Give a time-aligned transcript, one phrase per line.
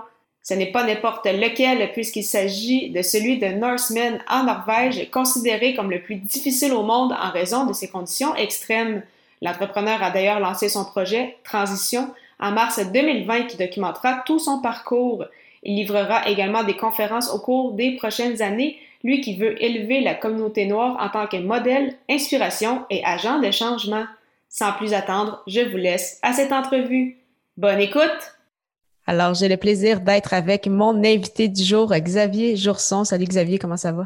[0.48, 5.90] Ce n'est pas n'importe lequel puisqu'il s'agit de celui de Norseman en Norvège, considéré comme
[5.90, 9.02] le plus difficile au monde en raison de ses conditions extrêmes.
[9.42, 15.26] L'entrepreneur a d'ailleurs lancé son projet Transition en mars 2020 qui documentera tout son parcours.
[15.64, 20.14] Il livrera également des conférences au cours des prochaines années, lui qui veut élever la
[20.14, 24.06] communauté noire en tant que modèle, inspiration et agent de changement.
[24.48, 27.18] Sans plus attendre, je vous laisse à cette entrevue.
[27.58, 28.37] Bonne écoute!
[29.08, 33.04] Alors, j'ai le plaisir d'être avec mon invité du jour, Xavier Jourson.
[33.04, 34.04] Salut Xavier, comment ça va?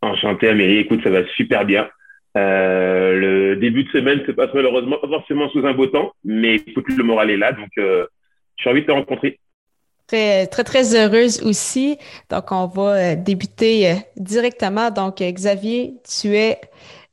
[0.00, 1.88] Enchanté Amélie, écoute, ça va super bien.
[2.36, 6.56] Euh, le début de semaine se passe malheureusement pas forcément sous un beau temps, mais
[6.56, 8.04] écoute, le moral est là, donc euh,
[8.56, 9.38] je suis envie de te rencontrer.
[10.08, 11.96] Très, très, très heureuse aussi.
[12.28, 14.90] Donc, on va euh, débuter directement.
[14.90, 16.58] Donc, Xavier, tu es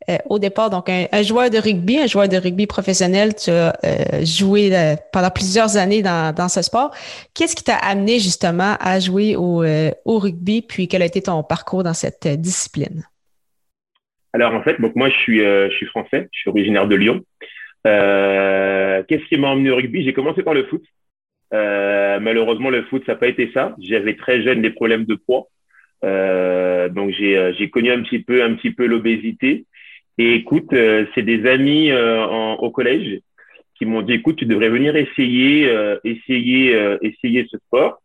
[0.09, 3.73] euh, au départ, donc un, joueur de rugby, un joueur de rugby professionnel, tu as
[3.83, 6.91] euh, joué euh, pendant plusieurs années dans, ce sport.
[7.35, 9.59] Qu'est-ce qui t'a amené justement à jouer au,
[10.05, 13.03] rugby, puis quel a été ton parcours dans cette discipline?
[14.33, 17.21] Alors en fait, donc moi je suis, je suis français, je suis originaire de Lyon.
[17.83, 20.03] Qu'est-ce qui m'a emmené au rugby?
[20.03, 20.83] J'ai commencé par le foot.
[21.51, 23.75] malheureusement, le foot, ça n'a pas été ça.
[23.79, 25.47] J'avais très jeune des problèmes de poids.
[26.01, 29.65] donc j'ai connu un petit peu un petit peu l'obésité
[30.19, 33.21] et écoute, euh, c'est des amis euh, au collège
[33.75, 38.01] qui m'ont dit écoute, tu devrais venir essayer, euh, essayer, essayer ce sport.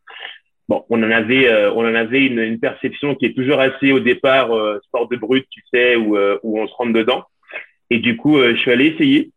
[0.69, 4.49] Bon, on en avait, on en avait une, perception qui est toujours assez au départ
[4.85, 7.25] sport de brut, tu sais, où, où on se rentre dedans.
[7.91, 9.33] Et du coup, je suis allé essayer.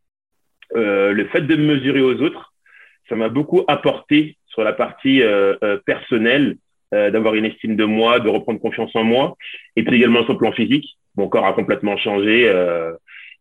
[0.74, 2.54] le fait de me mesurer aux autres,
[3.10, 5.22] ça m'a beaucoup apporté sur la partie
[5.86, 6.58] personnelle,
[6.92, 9.36] d'avoir une estime de moi, de reprendre confiance en moi,
[9.76, 12.94] et puis également sur le plan physique mon corps a complètement changé euh,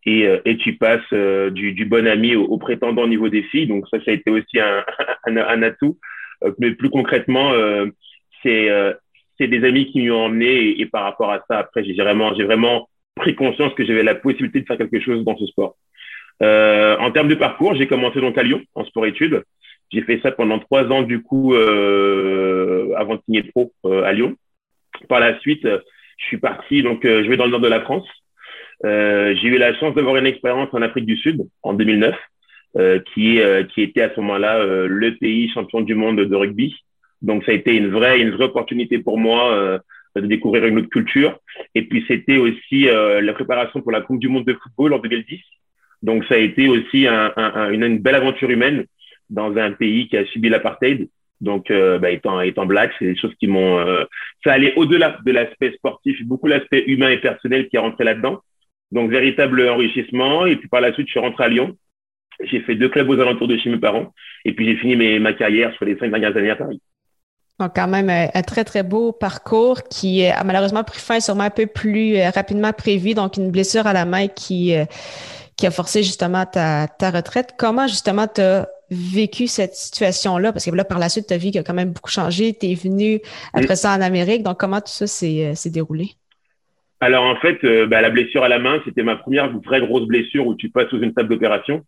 [0.05, 3.43] et, euh, et, tu passes euh, du, du, bon ami au, prétendant au niveau des
[3.43, 3.67] filles.
[3.67, 4.85] Donc ça, ça a été aussi un,
[5.27, 5.99] un, un atout.
[6.59, 7.53] mais plus concrètement,
[8.43, 8.69] c'est
[9.39, 12.45] c'est des amis qui m'ont emmené et, par rapport à ça, après, j'ai vraiment, j'ai
[12.45, 15.77] vraiment pris conscience que j'avais la possibilité de faire quelque chose dans ce sport.
[16.43, 19.43] Euh, en termes de parcours, j'ai commencé donc à Lyon en sport-études.
[19.93, 24.37] J'ai fait ça pendant trois ans du coup euh, avant de signer pro à Lyon.
[25.09, 25.67] Par la suite,
[26.17, 28.07] je suis parti, donc euh, je vais dans le nord de la France.
[28.85, 32.15] Euh, j'ai eu la chance d'avoir une expérience en Afrique du Sud en 2009,
[32.77, 33.41] euh, qui,
[33.73, 36.75] qui était à ce moment-là le pays champion du monde de rugby.
[37.23, 39.81] Donc ça a été une vraie, une vraie opportunité pour moi
[40.15, 41.39] de découvrir une autre culture.
[41.75, 45.41] Et puis c'était aussi la préparation pour la Coupe du monde de football en 2010.
[46.03, 48.85] Donc ça a été aussi un, un, une, belle aventure humaine
[49.31, 51.08] dans un pays qui a subi l'apartheid
[51.40, 53.78] donc, euh, bah, étant, étant black, c'est des choses qui m'ont...
[53.78, 54.05] Euh,
[54.43, 58.40] ça allait au-delà de l'aspect sportif, beaucoup l'aspect humain et personnel qui est rentré là-dedans.
[58.93, 60.46] Donc, véritable enrichissement.
[60.46, 61.76] Et puis, par la suite, je suis rentré à Lyon.
[62.40, 64.12] J'ai fait deux clubs aux alentours de chez mes parents.
[64.44, 66.81] Et puis, j'ai fini mes, ma carrière sur les cinq dernières années à Paris.
[67.58, 71.50] Donc, quand même, un, très, très beau parcours qui a malheureusement pris fin sûrement un
[71.50, 73.14] peu plus euh, rapidement prévu.
[73.14, 74.75] Donc, une blessure à la main qui,
[75.56, 77.55] qui a forcé justement ta, ta retraite.
[77.58, 80.53] Comment justement tu as vécu cette situation-là?
[80.53, 82.55] Parce que là, par la suite, ta vie qui a quand même beaucoup changé.
[82.55, 83.21] Tu es venu
[83.53, 84.43] après ça en Amérique.
[84.43, 86.11] Donc, comment tout ça s'est euh, déroulé?
[87.00, 90.06] Alors, en fait, euh, bah, la blessure à la main, c'était ma première vraie grosse
[90.06, 91.85] blessure où tu passes sous une table d'opération.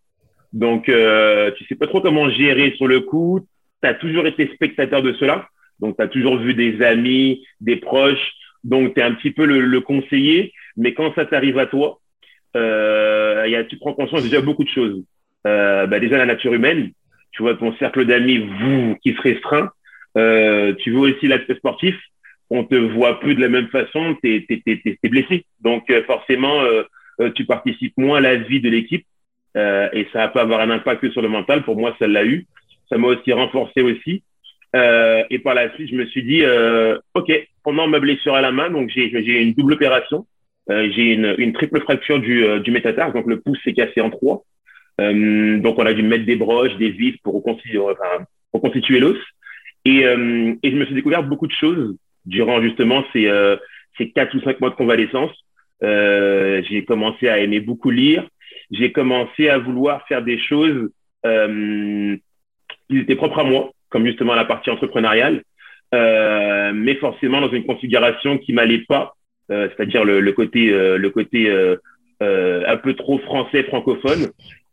[0.53, 3.41] Donc, euh, tu sais pas trop comment gérer sur le coup.
[3.83, 5.49] Tu as toujours été spectateur de cela.
[5.81, 8.33] Donc, tu as toujours vu des amis, des proches.
[8.65, 10.53] Donc, tu es un petit peu le, le, conseiller.
[10.77, 12.01] Mais quand ça t'arrive à toi,
[12.57, 15.03] euh, y a, tu prends conscience déjà beaucoup de choses.
[15.47, 16.91] Euh, bah, déjà, la nature humaine.
[17.33, 19.71] Tu vois ton cercle d'amis, vous, qui se restreint.
[20.17, 21.95] Euh, tu vois aussi l'aspect sportif.
[22.51, 24.17] On te voit plus de la même façon.
[24.23, 25.45] Tu es, blessé.
[25.61, 26.83] Donc, euh, forcément, euh,
[27.21, 29.07] euh, tu participes moins à la vie de l'équipe.
[29.55, 31.63] et ça va pas avoir un impact que sur le mental.
[31.63, 32.47] Pour moi, ça l'a eu.
[32.89, 34.23] Ça m'a aussi renforcé aussi.
[34.75, 36.43] Et par la suite, je me suis dit,
[37.15, 37.31] OK,
[37.65, 40.27] pendant ma blessure à la main, donc j'ai une double opération.
[40.69, 44.45] J'ai une, une, triple fracture du, du métatarse, donc le pouce s'est cassé en trois.
[45.01, 49.17] Euh, donc on a dû mettre des broches, des vis pour reconstituer, l'os.
[49.85, 51.97] Et, et je me suis découvert beaucoup de choses
[52.27, 53.31] durant justement ces,
[53.97, 55.31] ces quatre ou cinq mois de convalescence.
[55.81, 58.29] j'ai commencé à aimer beaucoup lire.
[58.71, 60.91] J'ai commencé à vouloir faire des choses
[61.23, 65.43] qui étaient propres à moi comme justement la partie entrepreneuriale,
[65.95, 69.15] euh, mais forcément dans une configuration qui m'allait pas,
[69.51, 71.77] euh, c'est-à-dire le, côté, euh, le côté euh,
[72.23, 74.29] euh, un peu trop français francophone,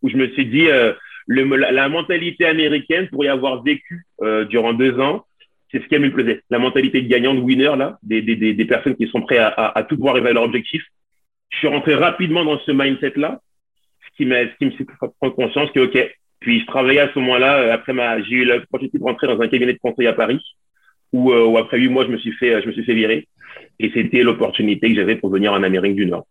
[0.06, 0.68] où je me suis dit
[1.28, 4.06] le, la, mentalité américaine pour y avoir vécu
[4.50, 5.26] durant deux ans,
[5.72, 6.42] c'est ce qui me plaisait.
[6.52, 9.84] La mentalité de gagnant, de winner là, des, personnes qui sont prêtes à, à, à
[9.84, 10.84] tout voir et leur objectif.
[11.50, 13.40] Je suis rentré rapidement dans ce mindset là,
[14.06, 14.86] ce qui m'a, fait
[15.20, 17.94] prendre conscience que ok, puis je travaillais à ce moment-là, euh, après
[18.24, 20.40] j'ai eu l'opportunité de rentrer dans un cabinet de conseil à Paris,
[21.12, 23.28] où, euh, après huit mois, je me suis fait, je me suis fait virer.
[23.80, 26.26] Et c'était l'opportunité que j'avais pour venir en Amérique du Nord.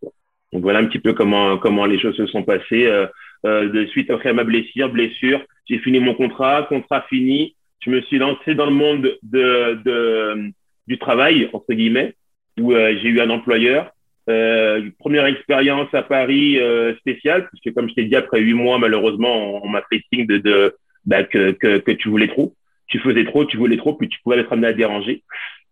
[0.52, 2.86] Donc voilà un petit peu comment, les choses se sont passées.
[2.86, 3.06] Euh,
[3.44, 7.54] euh, de suite après ma blessure, blessure, j'ai fini mon contrat, contrat fini.
[7.84, 10.50] Je me suis lancé dans le monde de, de
[10.86, 12.14] du travail, entre guillemets,
[12.58, 13.90] où euh, j'ai eu un employeur
[14.30, 18.78] euh, première expérience à Paris euh, spéciale, puisque comme je t'ai dit, après huit mois,
[18.78, 20.74] malheureusement, on, m'a fait signe de, de
[21.04, 22.54] bah, que, que, que, tu voulais trop.
[22.86, 25.22] Tu faisais trop, tu voulais trop, puis tu pouvais être amené à déranger.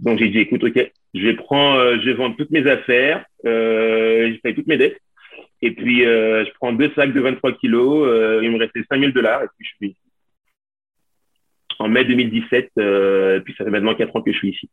[0.00, 4.40] Donc j'ai dit, écoute, ok, je prendre, euh, je vendre toutes mes affaires, euh, je
[4.40, 4.98] paye toutes mes dettes,
[5.62, 9.12] et puis euh, je prends deux sacs de 23 kilos, euh, il me restait 5000
[9.12, 9.96] dollars, et puis je suis
[11.78, 14.68] en mai 2017, et puis ça fait maintenant quatre ans que je suis ici.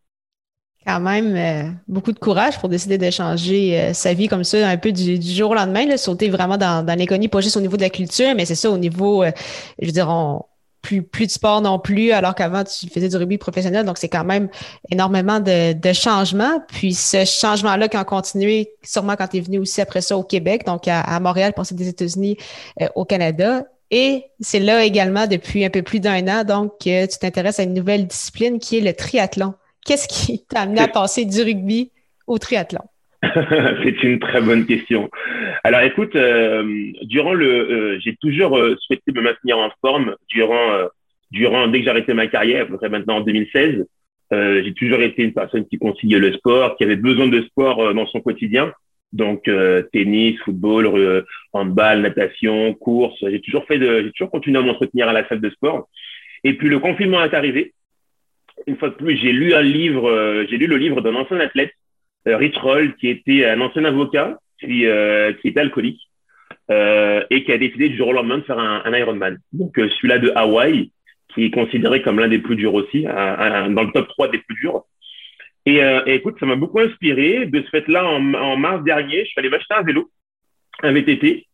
[0.85, 4.77] Quand même euh, beaucoup de courage pour décider d'échanger euh, sa vie comme ça, un
[4.77, 7.81] peu du, jour au lendemain, sauter vraiment dans, dans l'inconnu, pas juste au niveau de
[7.81, 9.31] la culture, mais c'est ça au niveau, euh,
[9.81, 10.09] je veux dire,
[10.81, 14.09] plus, plus de sport non plus, alors qu'avant tu faisais du rugby professionnel, donc c'est
[14.09, 14.49] quand même
[14.91, 16.61] énormément de, de changements.
[16.67, 20.23] Puis ce changement-là qui a continué, sûrement quand tu es venu aussi après ça au
[20.23, 22.37] Québec, donc à, à Montréal, passer des États-Unis
[22.95, 23.63] au Canada.
[23.91, 27.63] Et c'est là également depuis un peu plus d'un an, donc que tu t'intéresses à
[27.63, 29.55] une nouvelle discipline qui est le triathlon.
[29.85, 31.91] Qu'est-ce qui t'a amené à passer du rugby
[32.27, 32.83] au triathlon?
[33.83, 35.09] c'est une très bonne question.
[35.63, 40.87] Alors écoute, euh, durant le, euh, j'ai toujours euh, souhaité me maintenir en forme durant,
[41.31, 43.85] durant dès que j'ai arrêté ma carrière, maintenant en 2016.
[44.31, 48.07] j'ai toujours été une personne qui conciliait le sport, qui avait besoin de sport dans
[48.07, 48.71] son quotidien.
[49.11, 49.49] Donc
[49.91, 53.17] tennis, football, handball, natation, course.
[53.21, 55.89] J'ai toujours fait j'ai toujours continué à m'entretenir à la salle de sport.
[56.45, 57.73] Et puis le confinement est arrivé
[58.67, 61.39] une fois de plus, j'ai lu un livre, euh, j'ai lu le livre d'un ancien
[61.39, 61.78] athlète, euh,
[62.35, 66.01] Rich Roll, qui était un ancien avocat, qui, euh, qui était alcoolique,
[66.69, 69.39] et qui a décidé du jour au lendemain de faire un, Ironman.
[69.53, 70.91] Donc celui-là de Hawaï,
[71.33, 74.55] qui est considéré comme l'un des plus durs aussi, dans le top 3 des plus
[74.55, 74.83] durs.
[75.65, 77.47] Et, écoute, ça m'a beaucoup inspiré.
[77.47, 80.11] De ce fait-là, en, en, mars dernier, je suis allé m'acheter un vélo,
[80.83, 81.47] un VTT.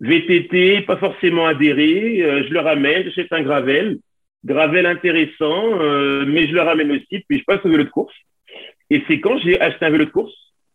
[0.00, 3.98] VTT, pas forcément adhéré, je le ramène, j'achète un gravel,
[4.46, 8.14] gravel intéressant, euh, mais je le ramène aussi, puis je passe au vélo de course.
[8.90, 10.34] Et c'est quand j'ai acheté un vélo de course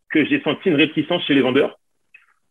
[0.09, 1.79] que j'ai senti une réticence chez les vendeurs.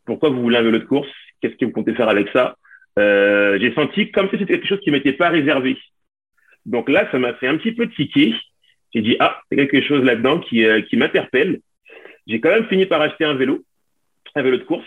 [0.06, 1.10] Pourquoi vous voulez un vélo de course?
[1.40, 2.56] Qu'est-ce que vous comptez faire avec ça?
[2.98, 5.76] Euh, J'ai senti comme si c'était quelque chose qui m'était pas réservé.
[6.66, 8.34] Donc là, ça m'a fait un petit peu tiquer.
[8.94, 11.60] J'ai dit, ah, c'est quelque chose là-dedans qui, euh, qui m'interpelle.
[12.26, 13.64] J'ai quand même fini par acheter un vélo,
[14.34, 14.86] un vélo de course.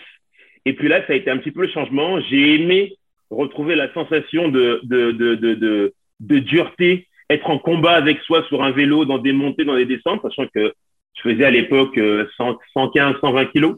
[0.64, 2.20] Et puis là, ça a été un petit peu le changement.
[2.20, 2.96] J'ai aimé
[3.30, 8.62] retrouver la sensation de, de, de, de, de dureté, être en combat avec soi sur
[8.62, 10.72] un vélo dans des montées, dans des descentes, sachant que
[11.14, 11.98] je faisais à l'époque
[12.36, 13.76] 115, 120 kilos.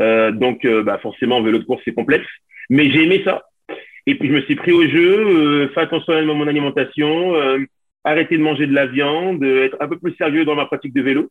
[0.00, 2.26] Euh, donc, euh, bah, forcément, vélo de course, c'est complexe.
[2.70, 3.44] Mais j'ai aimé ça.
[4.06, 7.58] Et puis, je me suis pris au jeu, euh, fait attention à mon alimentation, euh,
[8.04, 11.02] arrêter de manger de la viande, être un peu plus sérieux dans ma pratique de
[11.02, 11.30] vélo.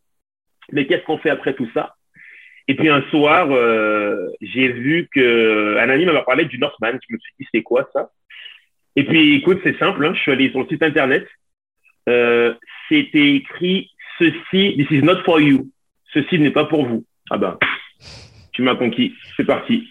[0.72, 1.94] Mais qu'est-ce qu'on fait après tout ça?
[2.68, 3.48] Et puis, un soir,
[4.40, 6.98] j'ai vu que un ami m'avait parlé du Northman.
[7.08, 8.10] Je me suis dit, c'est quoi ça?
[8.96, 10.04] Et puis, écoute, c'est simple.
[10.04, 11.24] Hein, je suis allé sur le site internet.
[12.08, 12.54] Euh,
[12.88, 15.70] C'était écrit ceci, this is not for you.
[16.12, 17.04] Ceci n'est pas pour vous.
[17.30, 17.58] Ah ben,
[18.52, 19.14] tu m'as conquis.
[19.36, 19.88] C'est parti.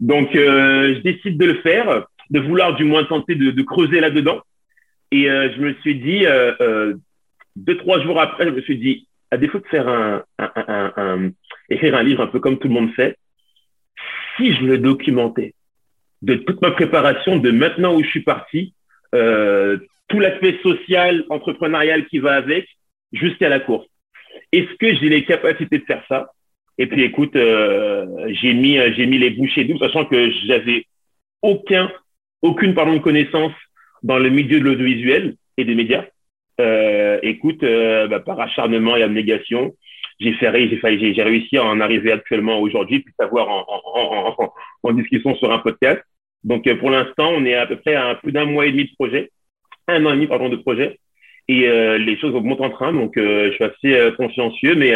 [0.00, 4.40] Donc, euh, je décide de le faire, de vouloir du moins tenter de, creuser là-dedans.
[5.10, 6.24] Et euh, je me suis dit,
[7.56, 10.92] deux, trois jours après, je me suis dit, à défaut de faire un, un, un,
[10.96, 11.30] un,
[11.68, 13.18] écrire un livre un peu comme tout le monde fait,
[14.36, 15.54] si je le documentais
[16.22, 18.72] de toute ma préparation, de maintenant où je suis parti,
[20.08, 22.66] tout l'aspect social, entrepreneurial qui va avec,
[23.12, 23.86] jusqu'à la course.
[24.52, 26.30] Est-ce que j'ai les capacités de faire ça?
[26.78, 30.84] Et puis, écoute, euh, j'ai mis, j'ai mis les bouchées doubles, sachant que j'avais
[31.42, 31.90] aucun,
[32.42, 33.52] aucune pardon connaissance
[34.02, 36.04] dans le milieu de l'audiovisuel et des médias.
[36.60, 39.74] Euh, écoute, euh, bah, par acharnement et abnégation,
[40.18, 44.92] j'ai j'ai j'ai réussi à en arriver actuellement aujourd'hui, puis savoir en, en, en, en,
[44.92, 46.02] discussion sur un podcast.
[46.42, 48.84] Donc, euh, pour l'instant, on est à peu près à plus d'un mois et demi
[48.84, 49.30] de projet,
[49.88, 50.98] un an et demi, pardon, de projet,
[51.48, 52.92] et euh, les choses montent en train.
[52.92, 54.94] Donc, euh, je suis assez euh, consciencieux, mais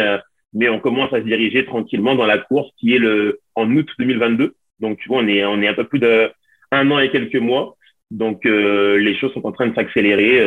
[0.55, 3.89] mais on commence à se diriger tranquillement dans la course qui est le en août
[3.97, 4.55] 2022.
[4.79, 7.75] Donc, tu vois, on est on est un peu plus d'un an et quelques mois.
[8.11, 10.45] Donc, les choses sont en train de s'accélérer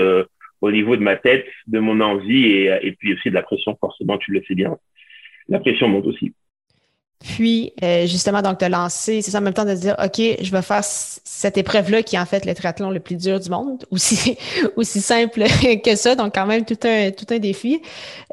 [0.60, 3.76] au niveau de ma tête, de mon envie et, et puis aussi de la pression,
[3.80, 4.76] forcément, tu le sais bien.
[5.48, 6.32] La pression monte aussi.
[7.20, 10.50] Puis, euh, justement, donc, te lancer, c'est ça en même temps de dire, OK, je
[10.50, 13.86] vais faire cette épreuve-là qui est en fait le triathlon le plus dur du monde,
[13.90, 14.36] aussi,
[14.76, 15.44] aussi simple
[15.84, 17.80] que ça, donc quand même tout un, tout un défi.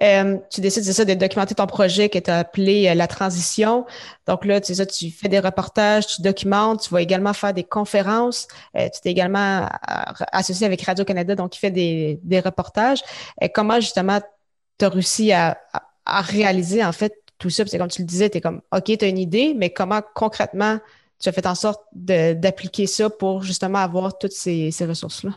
[0.01, 3.07] Euh, tu décides, c'est ça, de documenter ton projet que tu as appelé euh, la
[3.07, 3.85] transition.
[4.27, 7.53] Donc là, tu sais ça, tu fais des reportages, tu documentes, tu vas également faire
[7.53, 8.47] des conférences.
[8.75, 9.67] tu t'es également
[10.31, 13.01] associé avec Radio-Canada, donc qui fait des, des reportages.
[13.53, 14.19] comment, justement,
[14.77, 15.57] tu as réussi à,
[16.05, 17.65] à réaliser, en fait, tout ça.
[17.65, 20.01] C'est comme tu le disais, tu es comme, OK, tu as une idée, mais comment
[20.15, 20.79] concrètement
[21.21, 25.31] tu as fait en sorte d'appliquer ça pour justement avoir toutes ces, ces ressources-là?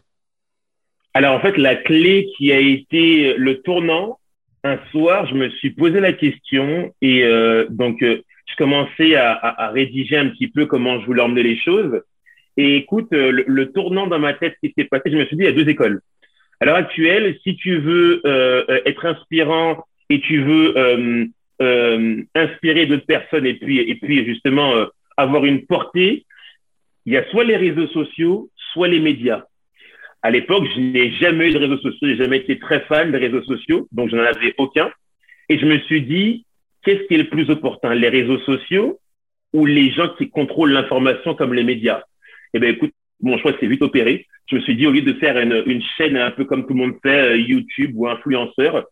[1.15, 4.19] Alors, en fait, la clé qui a été le tournant,
[4.65, 9.71] un soir, je me suis posé la question et euh, donc, euh, je commençais à,
[9.73, 12.01] rédiger un petit peu comment je voulais emmener les choses.
[12.57, 15.37] Et écoute, euh, le, le tournant dans ma tête qui s'est passé, je me suis
[15.37, 16.01] dit, il y a deux écoles.
[16.61, 20.75] À l'heure actuelle, si tu veux euh, être inspirant et tu veux
[21.63, 24.87] euh, inspirer d'autres personnes et puis, et puis justement euh,
[25.17, 26.27] avoir une portée,
[27.07, 29.45] il y a soit les réseaux sociaux, soit les médias.
[30.23, 33.19] À l'époque, je n'ai jamais eu de réseaux sociaux, j'ai jamais été très fan des
[33.19, 34.91] réseaux sociaux, donc je n'en avais aucun.
[35.49, 36.45] Et je me suis dit,
[36.83, 38.99] qu'est-ce qui est le plus opportun, les réseaux sociaux
[39.53, 42.03] ou les gens qui contrôlent l'information comme les médias?
[42.55, 44.27] Eh bien, écoute, mon choix s'est vite opéré.
[44.47, 46.75] Je me suis dit, au lieu de faire une, une chaîne un peu comme tout
[46.75, 48.85] le monde fait, euh, YouTube ou influenceur,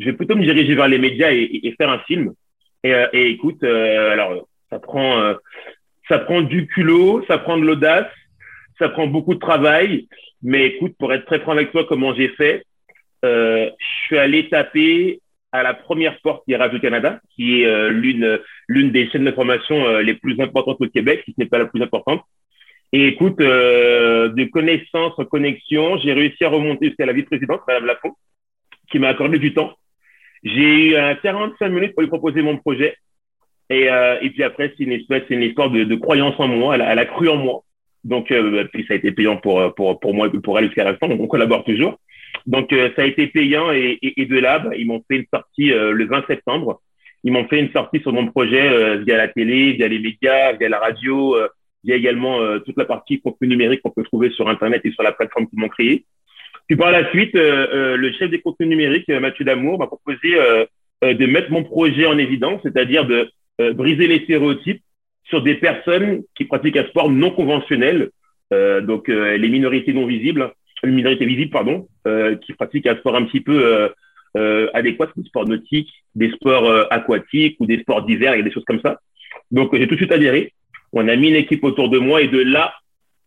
[0.00, 2.32] je vais plutôt me diriger vers les médias et, faire un film.
[2.82, 5.34] Et, euh, écoute, euh, alors ça prend, euh,
[6.08, 8.10] ça prend du culot, ça prend de l'audace,
[8.78, 10.08] ça prend beaucoup de travail.
[10.42, 12.64] Mais écoute, pour être très franc avec toi, comment j'ai fait,
[13.22, 13.70] je
[14.06, 15.20] suis allé taper
[15.52, 20.14] à la première porte qui est Radio-Canada, qui est l'une l'une des chaînes d'information les
[20.14, 22.22] plus importantes au Québec, si ce n'est pas la plus importante.
[22.92, 28.14] Et écoute, de connaissance en connexion, j'ai réussi à remonter jusqu'à la vice-présidente, Madame Lafont,
[28.90, 29.76] qui m'a accordé du temps
[30.42, 32.96] j'ai eu un 45 minutes pour lui proposer mon projet.
[33.68, 36.48] Et, euh, et puis après, c'est une espèce, c'est une histoire de, de, croyance en
[36.48, 36.74] moi.
[36.74, 37.62] Elle a, elle a cru en moi.
[38.02, 40.84] Donc, euh, puis ça a été payant pour pour pour moi et pour elle jusqu'à
[40.84, 41.08] l'instant.
[41.08, 41.98] Donc, on collabore toujours.
[42.46, 45.16] Donc, euh, ça a été payant et, et, et de là, bah, ils m'ont fait
[45.16, 46.80] une sortie euh, le 20 septembre.
[47.22, 50.52] Ils m'ont fait une sortie sur mon projet euh, via la télé, via les médias,
[50.52, 51.36] via la radio,
[51.84, 55.12] via également toute la partie contenu numérique qu'on peut trouver sur Internet et sur la
[55.12, 56.04] plateforme qu'ils m'ont créée.
[56.70, 59.88] Puis par la suite, euh, euh, le chef des contenus numériques, euh, Mathieu Damour, m'a
[59.88, 60.38] proposé
[61.02, 63.28] de mettre mon projet en évidence, c'est-à-dire de
[63.72, 64.80] briser les stéréotypes
[65.24, 68.10] sur des personnes qui pratiquent un sport non conventionnel,
[68.82, 70.52] donc les minorités non visibles,
[70.84, 71.88] les minorités visibles, pardon,
[72.42, 73.90] qui pratiquent un sport un petit peu
[74.74, 78.52] adéquat, des sports nautiques, des sports aquatiques ou des sports d'hiver, il y a des
[78.52, 79.00] choses comme ça.
[79.50, 80.52] Donc j'ai tout de suite adhéré.
[80.92, 82.74] On a mis une équipe autour de moi et de là,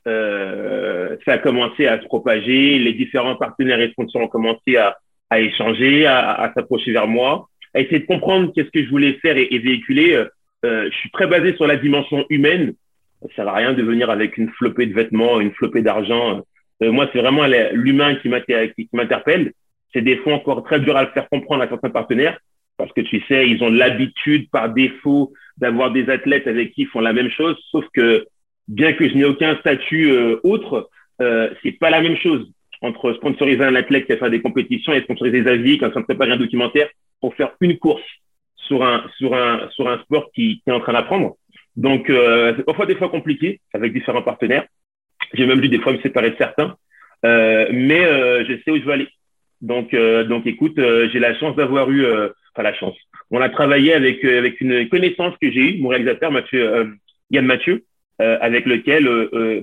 [0.07, 2.79] euh, ça a commencé à se propager.
[2.79, 4.97] Les différents partenaires et sponsors ont commencé à,
[5.29, 9.13] à échanger, à, à s'approcher vers moi, à essayer de comprendre qu'est-ce que je voulais
[9.21, 10.15] faire et, véhiculer.
[10.15, 10.25] Euh,
[10.65, 12.73] euh je suis très basé sur la dimension humaine.
[13.35, 16.43] Ça va rien de venir avec une flopée de vêtements, une flopée d'argent.
[16.81, 19.53] Euh, moi, c'est vraiment l'humain qui m'interpelle.
[19.93, 22.37] C'est des fois encore très dur à le faire comprendre à certains partenaires
[22.77, 26.87] parce que tu sais, ils ont l'habitude par défaut d'avoir des athlètes avec qui ils
[26.87, 28.25] font la même chose, sauf que
[28.67, 30.89] bien que je n'ai aucun statut euh, autre,
[31.21, 32.51] euh, c'est pas la même chose
[32.81, 36.03] entre sponsoriser un athlète qui va faire des compétitions et sponsoriser des avis quand on
[36.03, 36.89] prépare un documentaire
[37.21, 38.03] pour faire une course
[38.55, 41.35] sur un sur un sur un sport qui, qui est en train d'apprendre.
[41.75, 44.65] Donc euh, c'est parfois des fois compliqué avec différents partenaires.
[45.33, 46.75] J'ai même dû des fois me séparer de certains.
[47.25, 49.07] Euh, mais euh, je sais où je veux aller.
[49.61, 52.95] Donc, euh, donc écoute, j'ai la chance d'avoir eu, enfin la chance.
[53.31, 56.97] On a travaillé avec avec une connaissance que j'ai eue, mon réalisateur Mathieu,
[57.31, 57.85] Yann Mathieu,
[58.19, 59.05] avec lequel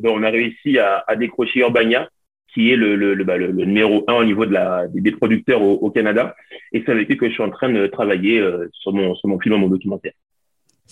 [0.00, 2.08] ben, on a réussi à, à décrocher Urbania,
[2.52, 5.62] qui est le, le, le, bah, le, numéro un au niveau de la, des, producteurs
[5.62, 6.34] au, au, Canada.
[6.72, 9.38] Et c'est avec lui que je suis en train de travailler sur, mon, sur mon
[9.38, 10.12] film, mon documentaire.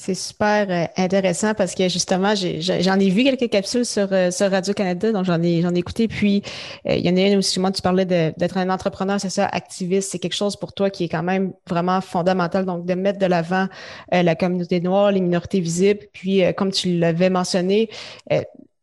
[0.01, 4.49] C'est super euh, intéressant parce que justement, j'en ai, vu quelques capsules sur, euh, sur
[4.49, 6.07] Radio-Canada, donc j'en ai, j'en ai écouté.
[6.07, 6.41] Puis,
[6.87, 9.47] euh, il y en a une où justement, tu parlais d'être un entrepreneur, c'est ça,
[9.47, 10.13] activiste.
[10.13, 12.65] C'est quelque chose pour toi qui est quand même vraiment fondamental.
[12.65, 13.67] Donc, de mettre de l'avant
[14.13, 16.07] la communauté noire, les minorités visibles.
[16.13, 17.91] Puis, comme tu l'avais mentionné,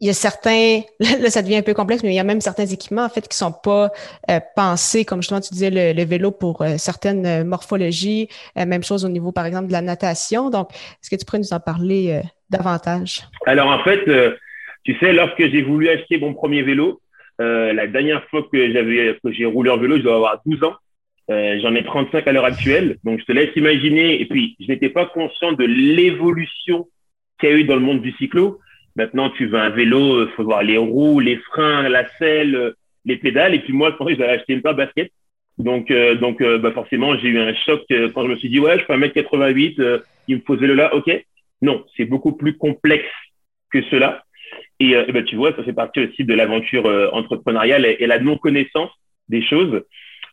[0.01, 2.41] il y a certains, là, ça devient un peu complexe, mais il y a même
[2.41, 3.91] certains équipements, en fait, qui sont pas
[4.29, 9.05] euh, pensés, comme justement tu disais, le, vélo pour euh, certaines euh, morphologies, même chose
[9.05, 10.49] au niveau, par exemple, de la natation.
[10.49, 13.21] Donc, est-ce que tu pourrais nous en parler davantage?
[13.45, 14.03] Alors, en fait,
[14.83, 17.01] tu sais, lorsque j'ai voulu acheter mon premier vélo,
[17.39, 20.75] la dernière fois que que j'ai roulé en vélo, je dois avoir 12 ans.
[21.29, 22.97] j'en ai 35 à l'heure actuelle.
[23.03, 24.21] Donc, je te laisse imaginer.
[24.21, 26.87] Et puis, je n'étais pas conscient de l'évolution
[27.39, 28.59] qu'il y a eu dans le monde du cyclo.
[28.95, 32.55] Maintenant, tu veux un vélo, il euh, faut voir les roues, les freins, la selle,
[32.55, 32.71] euh,
[33.03, 33.53] les pédales.
[33.53, 35.11] Et puis moi, je pensais que j'allais acheter une paire de basket.
[35.57, 38.77] Donc, euh, donc bah forcément, j'ai eu un choc quand je me suis dit, ouais,
[38.77, 41.25] je fais 1m88, il me faut ce vélo-là, ok.
[41.61, 43.05] Non, c'est beaucoup plus complexe
[43.71, 44.23] que cela.
[44.81, 48.91] Et, bah, tu vois, ça fait partie aussi de l'aventure entrepreneuriale et, la non-connaissance
[49.29, 49.81] des choses.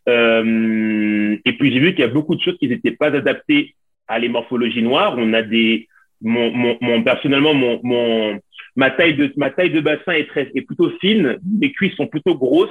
[0.09, 3.77] et puis, j'ai vu qu'il y a beaucoup de choses qui n'étaient pas adaptées
[4.09, 5.15] à les morphologies noires.
[5.19, 5.87] On a des,
[6.23, 8.41] mon, mon, mon personnellement, mon, mon,
[8.77, 12.07] ma taille de ma taille de bassin est très est plutôt fine, mes cuisses sont
[12.07, 12.71] plutôt grosses,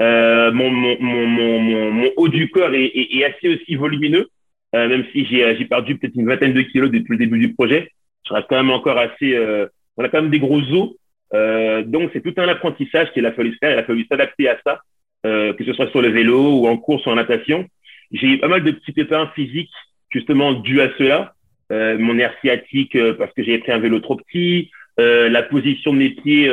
[0.00, 1.60] euh, mon, mon, mon,
[1.92, 4.28] mon, haut du corps est, est, assez aussi volumineux,
[4.74, 7.90] euh, même si j'ai perdu peut-être une vingtaine de kilos depuis le début du projet,
[8.26, 9.66] je reste quand même encore assez, euh,
[9.96, 10.90] on a quand même des gros os,
[11.34, 14.58] euh, donc c'est tout un apprentissage qu'il a fallu faire, il a fallu s'adapter à
[14.64, 14.80] ça,
[15.24, 17.66] euh, que ce soit sur le vélo ou en course ou en natation.
[18.12, 19.72] J'ai eu pas mal de petits pépins physiques
[20.10, 21.32] justement dus à cela.
[21.72, 25.92] Euh, mon air sciatique parce que j'ai pris un vélo trop petit, euh, la position
[25.92, 26.50] de mes pieds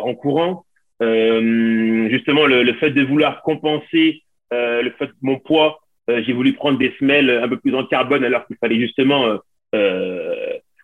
[0.00, 0.64] en courant,
[1.00, 6.78] justement le, le, fait de vouloir compenser le fait de mon poids, j'ai voulu prendre
[6.78, 9.38] des semelles un peu plus en carbone alors qu'il fallait justement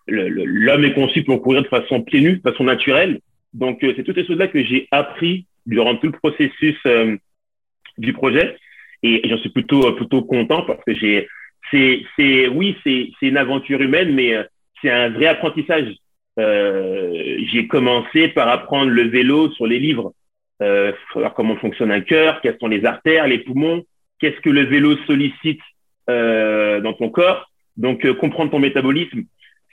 [0.09, 3.21] l'homme est conçu pour courir de façon pieds nus, de façon naturelle.
[3.53, 6.79] Donc c'est toutes ces choses-là que j'ai appris durant tout le processus
[7.99, 8.57] du projet
[9.03, 11.29] et, j'en suis plutôt plutôt content parce que j'ai
[11.71, 14.45] c'est, oui, c'est, c'est une aventure humaine, mais euh,
[14.81, 15.95] c'est un vrai apprentissage.
[16.39, 20.13] Euh, j'ai commencé par apprendre le vélo sur les livres,
[20.63, 20.93] euh,
[21.37, 23.85] comment fonctionne un cœur, quelles sont les artères, les poumons,
[24.19, 25.61] qu'est-ce que le vélo sollicite
[26.11, 27.51] euh, dans ton corps.
[27.77, 29.23] Donc, euh, comprendre ton métabolisme.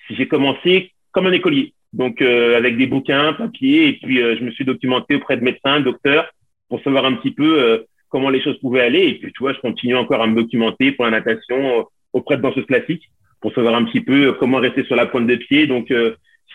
[0.09, 4.65] J'ai commencé comme un écolier, donc avec des bouquins, papier, et puis je me suis
[4.65, 6.29] documenté auprès de médecins, docteurs,
[6.69, 9.07] pour savoir un petit peu comment les choses pouvaient aller.
[9.07, 12.41] Et puis, tu vois, je continue encore à me documenter pour la natation auprès de
[12.41, 15.67] danseuses classiques pour savoir un petit peu comment rester sur la pointe de pied.
[15.67, 15.91] Donc,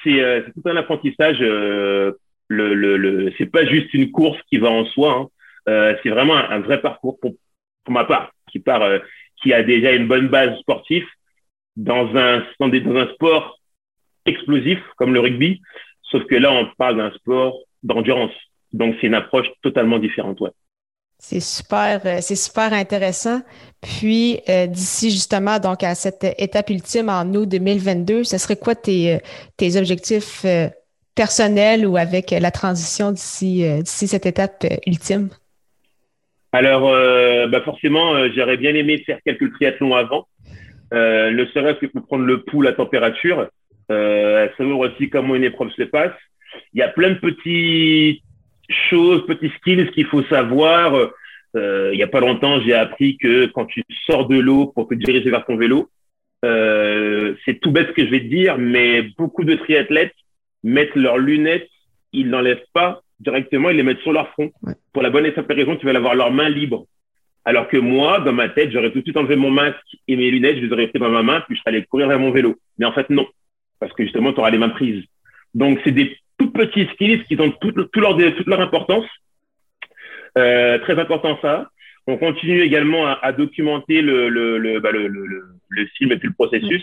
[0.07, 1.41] euh, euh, c'est tout un apprentissage.
[1.41, 2.17] le,
[2.49, 5.31] le, le c'est pas juste une course qui va en soi.
[5.67, 5.95] Hein.
[6.03, 7.33] c'est vraiment un, vrai parcours pour,
[7.85, 8.83] pour ma part, qui part,
[9.43, 11.07] qui a déjà une bonne base sportive
[11.77, 13.59] dans un, dans un sport
[14.27, 15.61] explosif comme le rugby.
[16.03, 18.33] Sauf que là, on parle d'un sport d'endurance.
[18.73, 20.41] Donc, c'est une approche totalement différente.
[20.41, 20.51] Ouais.
[21.23, 23.43] C'est super, euh, c'est super intéressant.
[23.83, 28.75] Puis euh, d'ici justement donc à cette étape ultime en août 2022, ce serait quoi
[28.75, 30.47] tes, euh, objectifs
[31.15, 35.29] personnels ou avec la transition d'ici d'ici cette étape ultime?
[36.53, 36.91] Alors,
[37.49, 40.27] bah forcément, j'aurais bien aimé faire quelques triathlons avant.
[40.93, 43.49] ne serait-ce que pour prendre le pouls, la température,
[43.89, 46.15] savoir aussi comment une épreuve se passe.
[46.73, 48.23] Il y a plein de petits
[48.71, 51.11] choses, petits skills qu'il faut savoir.
[51.57, 54.89] Euh, il n'y a pas longtemps, j'ai appris que quand tu sors de l'eau pour
[54.89, 55.89] te diriger vers ton vélo,
[56.45, 60.15] euh, c'est tout bête ce que je vais te dire, mais beaucoup de triathlètes
[60.63, 61.69] mettent leurs lunettes,
[62.13, 64.51] ils n'enlèvent pas directement, ils les mettent sur leur front.
[64.93, 66.87] Pour la bonne et simple raison qu'ils veulent avoir leurs mains libres.
[67.45, 70.31] Alors que moi, dans ma tête, j'aurais tout de suite enlevé mon masque et mes
[70.31, 72.31] lunettes, je les aurais pris dans ma main, puis je serais allé courir vers mon
[72.31, 72.57] vélo.
[72.79, 73.27] Mais en fait, non.
[73.79, 75.05] Parce que justement, tu auras les mains prises.
[75.55, 79.05] Donc, c'est des tout petits skills qui ont tout, leur, toute leur importance.
[80.39, 81.69] Euh, très important ça.
[82.07, 86.83] On continue également à, documenter bah, le, film et puis le processus,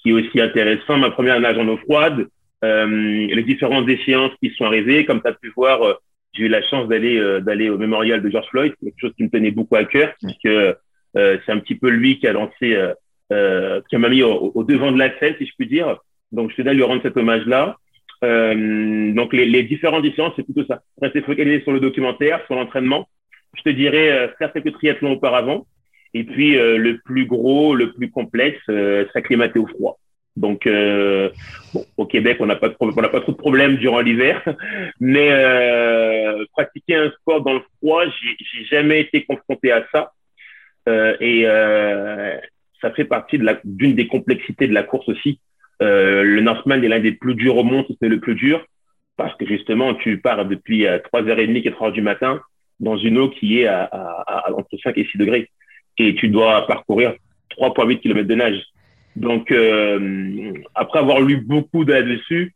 [0.00, 0.98] qui est aussi intéressant.
[0.98, 2.26] Ma première nage en eau froide,
[2.64, 5.06] euh, les différentes échéances qui sont arrivées.
[5.06, 5.94] Comme tu as pu voir, euh,
[6.34, 9.52] j'ai eu la chance d'aller au mémorial de George Floyd, quelque chose qui me tenait
[9.52, 10.76] beaucoup à cœur, puisque
[11.14, 12.76] c'est un petit peu lui qui a lancé,
[13.88, 15.96] qui m'a mis au, devant de la scène, si je puis dire.
[16.32, 17.76] Donc, je suis d'aller lui rendre cet hommage-là.
[18.24, 20.82] Euh, donc les, les différentes différences, c'est plutôt ça.
[21.00, 23.08] Rester focalisé sur le documentaire, sur l'entraînement.
[23.56, 25.66] Je te dirais euh, faire quelques triathlons auparavant.
[26.14, 28.62] Et puis euh, le plus gros, le plus complexe,
[29.12, 29.98] s'acclimater au froid.
[30.36, 30.68] Donc
[31.74, 34.40] bon, au Québec, on n'a pas on n'a pas trop de problèmes durant l'hiver,
[35.00, 35.30] mais
[36.52, 40.12] pratiquer un sport dans le froid, j'ai jamais été confronté à ça.
[41.20, 41.42] et
[42.80, 45.40] ça fait partie de d'une des complexités de la course aussi.
[45.82, 48.64] Euh, le Northman est l'un des plus durs au monde, c'est le plus dur,
[49.16, 52.40] parce que justement, tu pars depuis 3h30, 4h du matin
[52.80, 55.50] dans une eau qui est à, à, à, entre 5 et 6 degrés.
[55.98, 57.14] Et tu dois parcourir
[57.58, 58.62] 3,8 km de nage.
[59.16, 62.54] Donc, euh, après avoir lu beaucoup là-dessus,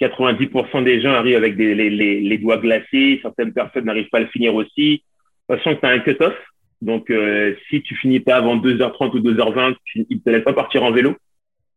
[0.00, 3.20] 90% des gens arrivent avec des, les, les, les, doigts glacés.
[3.22, 5.02] Certaines personnes n'arrivent pas à le finir aussi.
[5.48, 6.34] De toute façon, tu as un cut-off.
[6.82, 10.52] Donc, euh, si tu finis pas avant 2h30 ou 2h20, ils ne te laissent pas
[10.52, 11.16] partir en vélo.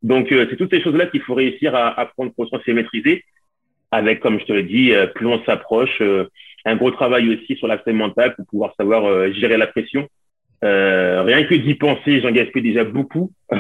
[0.03, 3.23] Donc, euh, c'est toutes ces choses-là qu'il faut réussir à, à prendre conscience et maîtriser
[3.91, 6.25] avec, comme je te l'ai dit, euh, plus on s'approche, euh,
[6.65, 10.07] un gros travail aussi sur l'aspect mental pour pouvoir savoir gérer la pression.
[10.62, 13.31] rien que d'y penser, j'en gaspille déjà beaucoup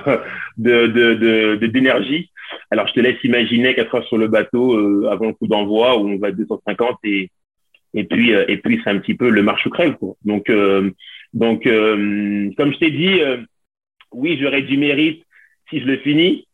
[0.57, 2.29] de, de, de, d'énergie.
[2.69, 6.09] Alors, je te laisse imaginer quatre heures sur le bateau avant le coup d'envoi où
[6.09, 7.31] on va à 250 et,
[7.93, 9.95] et puis, et puis c'est un petit peu le marche ou crève.
[9.95, 10.15] Quoi.
[10.25, 10.51] Donc,
[11.33, 13.21] donc comme je t'ai dit,
[14.11, 15.23] oui, j'aurais du mérite
[15.69, 16.47] si je le finis,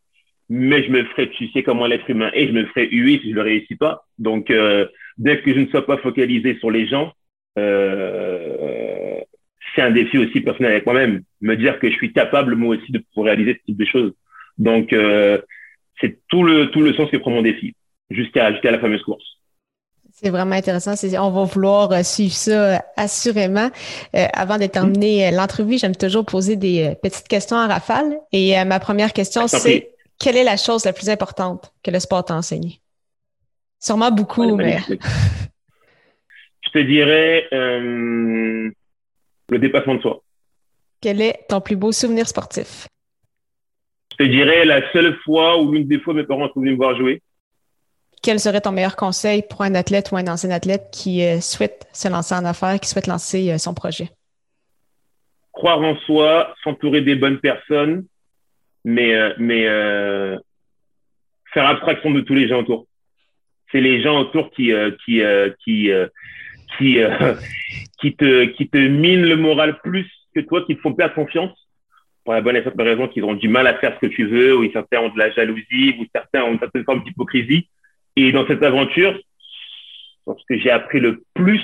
[0.48, 3.30] mais je me ferai, tu sais comment l'être humain est, je me ferai huer si
[3.30, 4.04] je le réussis pas.
[4.18, 7.12] Donc, euh, dès que je ne sois pas focalisé sur les gens,
[7.58, 9.20] euh,
[9.74, 11.22] c'est un défi aussi personnel avec moi-même.
[11.40, 14.12] Me dire que je suis capable, moi aussi, de pouvoir réaliser ce type de choses.
[14.58, 15.38] Donc, euh,
[16.00, 17.74] c'est tout le, tout le sens que prend mon défi
[18.10, 19.38] jusqu'à jusqu'à la fameuse course.
[20.16, 20.94] C'est vraiment intéressant.
[21.18, 23.68] On va vouloir euh, suivre ça euh, assurément.
[24.14, 28.20] Euh, avant de terminer l'entrevue, j'aime toujours poser des petites questions à rafale.
[28.30, 32.24] Et ma première question, c'est quelle est la chose la plus importante que le sport
[32.24, 32.80] t'a enseigné?
[33.80, 34.78] Sûrement beaucoup, mais.
[36.62, 38.72] Je te dirais le
[39.50, 40.22] dépassement de soi.
[41.00, 42.86] Quel est ton plus beau souvenir sportif?
[44.12, 46.76] Je te dirais la seule fois ou l'une des fois mes parents sont venus me
[46.76, 47.20] voir jouer
[48.24, 51.86] quel serait ton meilleur conseil pour un athlète ou un ancien athlète qui euh, souhaite
[51.92, 54.08] se lancer en affaires, qui souhaite lancer euh, son projet?
[55.52, 58.06] Croire en soi, s'entourer des bonnes personnes,
[58.82, 59.64] mais, euh, mais
[61.52, 62.86] faire abstraction de tous les gens autour.
[63.70, 64.72] C'est les gens autour qui,
[65.04, 65.22] qui,
[65.62, 65.90] qui,
[66.78, 66.98] qui,
[68.00, 71.52] qui, te, qui te minent le moral plus que toi, qui te font perdre confiance
[72.24, 74.26] pour la bonne et simple raison qu'ils ont du mal à faire ce que tu
[74.26, 77.68] veux, ou certains ont de la jalousie, ou certains ont une certaine forme d'hypocrisie.
[78.16, 79.18] Et dans cette aventure,
[80.26, 81.62] ce que j'ai appris le plus,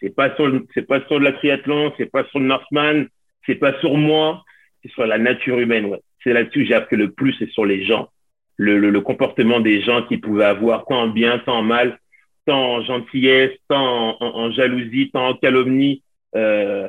[0.00, 3.06] c'est pas sur c'est pas sur le triathlon, c'est pas sur le Northman,
[3.46, 4.44] c'est pas sur moi,
[4.82, 5.86] c'est sur la nature humaine.
[5.86, 6.00] Ouais.
[6.22, 8.08] C'est là-dessus que j'ai appris le plus, c'est sur les gens,
[8.56, 11.98] le, le, comportement des gens qui pouvaient avoir tant en bien, tant en mal,
[12.46, 16.02] tant en gentillesse, tant en, jalousie, tant en calomnie.
[16.34, 16.88] Euh,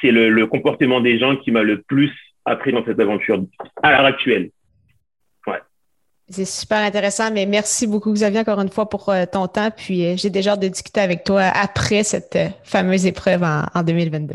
[0.00, 2.12] c'est le, le comportement des gens qui m'a le plus
[2.44, 3.44] appris dans cette aventure
[3.82, 4.50] à l'heure actuelle.
[6.30, 9.70] C'est super intéressant, mais merci beaucoup Xavier encore une fois pour euh, ton temps.
[9.74, 13.82] Puis euh, j'ai déjà hâte de discuter avec toi après cette euh, fameuse épreuve en,
[13.82, 14.34] 2022.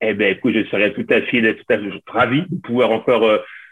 [0.00, 3.28] Eh bien, écoute, je serais tout à fait, tout à fait ravi de pouvoir encore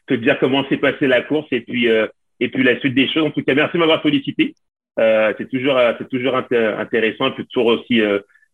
[0.07, 3.25] te dire comment s'est passée la course et puis et puis la suite des choses.
[3.25, 4.55] En tout cas, merci de m'avoir sollicité.
[4.97, 8.01] c'est toujours c'est toujours intéressant et toujours aussi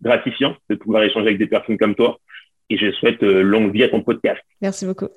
[0.00, 2.18] gratifiant de pouvoir échanger avec des personnes comme toi.
[2.70, 4.40] Et je souhaite longue vie à ton podcast.
[4.62, 5.08] Merci beaucoup.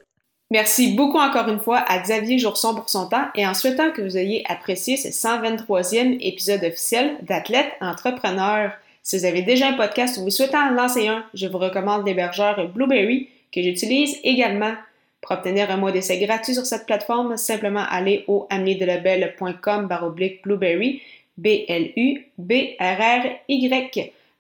[0.52, 4.02] Merci beaucoup encore une fois à Xavier Jourson pour son temps et en souhaitant que
[4.02, 8.72] vous ayez apprécié ce 123e épisode officiel d'Athlète Entrepreneur.
[9.04, 12.04] Si vous avez déjà un podcast ou vous souhaitez en lancer un, je vous recommande
[12.08, 14.74] l'hébergeur Blueberry que j'utilise également.
[15.22, 18.48] Pour obtenir un mois d'essai gratuit sur cette plateforme, simplement aller au
[19.88, 21.04] baroblique blueberry,
[21.38, 22.24] B-L-U-B-R-R-Y.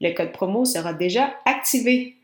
[0.01, 2.15] Le code promo sera déjà activé.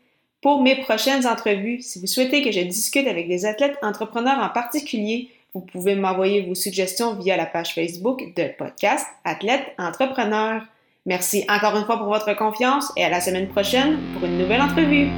[0.42, 4.50] Pour mes prochaines entrevues, si vous souhaitez que je discute avec des athlètes entrepreneurs en
[4.50, 10.62] particulier, vous pouvez m'envoyer vos suggestions via la page Facebook de podcast Athlète Entrepreneur.
[11.06, 14.60] Merci encore une fois pour votre confiance et à la semaine prochaine pour une nouvelle
[14.60, 15.08] entrevue.